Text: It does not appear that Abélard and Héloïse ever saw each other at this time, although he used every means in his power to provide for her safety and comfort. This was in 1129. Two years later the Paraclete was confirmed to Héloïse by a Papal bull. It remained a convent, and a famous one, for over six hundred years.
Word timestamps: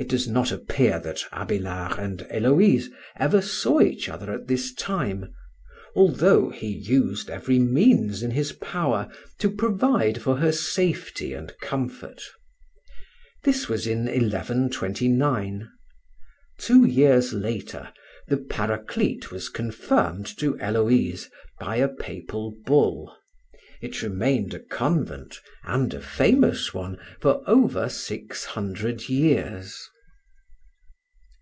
It 0.00 0.08
does 0.10 0.28
not 0.28 0.52
appear 0.52 1.00
that 1.00 1.24
Abélard 1.32 1.98
and 1.98 2.20
Héloïse 2.32 2.84
ever 3.18 3.42
saw 3.42 3.80
each 3.80 4.08
other 4.08 4.32
at 4.32 4.46
this 4.46 4.72
time, 4.72 5.34
although 5.96 6.50
he 6.50 6.68
used 6.68 7.28
every 7.28 7.58
means 7.58 8.22
in 8.22 8.30
his 8.30 8.52
power 8.52 9.08
to 9.38 9.50
provide 9.50 10.22
for 10.22 10.36
her 10.36 10.52
safety 10.52 11.32
and 11.32 11.52
comfort. 11.58 12.22
This 13.42 13.68
was 13.68 13.88
in 13.88 14.04
1129. 14.04 15.68
Two 16.58 16.84
years 16.86 17.32
later 17.32 17.90
the 18.28 18.36
Paraclete 18.36 19.32
was 19.32 19.48
confirmed 19.48 20.26
to 20.38 20.54
Héloïse 20.58 21.26
by 21.58 21.74
a 21.78 21.88
Papal 21.88 22.54
bull. 22.64 23.16
It 23.80 24.02
remained 24.02 24.54
a 24.54 24.58
convent, 24.58 25.40
and 25.62 25.94
a 25.94 26.00
famous 26.00 26.74
one, 26.74 26.98
for 27.20 27.44
over 27.48 27.88
six 27.88 28.44
hundred 28.44 29.08
years. 29.08 29.88